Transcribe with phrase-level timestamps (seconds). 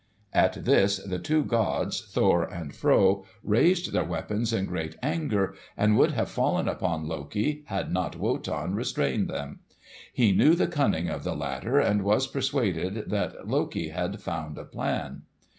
[0.33, 5.95] At this the two gods Thor and Fro raised their weapons in great anger, and
[5.95, 9.59] would have fallen upon Loki, had not Wotan restrained them.
[10.11, 14.65] He knew the cunning of the latter, and was persuaded that Loki had found a
[14.65, 15.21] plan.